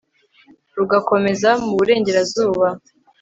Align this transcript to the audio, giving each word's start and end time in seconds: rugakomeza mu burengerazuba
rugakomeza 0.77 1.49
mu 1.65 1.71
burengerazuba 1.79 2.67